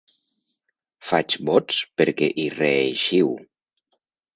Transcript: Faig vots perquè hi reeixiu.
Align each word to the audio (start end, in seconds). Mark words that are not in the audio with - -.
Faig 1.11 1.37
vots 1.51 1.85
perquè 2.01 2.33
hi 2.33 2.49
reeixiu. 2.59 3.35